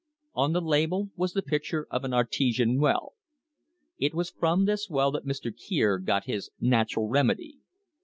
[0.33, 3.13] On the label was the picture of an artesian well.
[3.99, 5.53] It was from this well that Mr.
[5.55, 7.59] Kier got his "Natural Remedy."